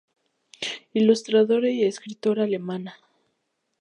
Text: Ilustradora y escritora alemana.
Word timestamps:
Ilustradora 0.95 1.69
y 1.69 1.83
escritora 1.85 2.45
alemana. 2.45 2.95